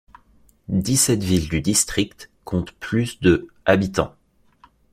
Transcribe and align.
Dix-sept 0.69 1.21
villes 1.21 1.47
du 1.47 1.61
district 1.61 2.31
comptent 2.43 2.71
plus 2.71 3.19
de 3.21 3.47
habitants. 3.65 4.15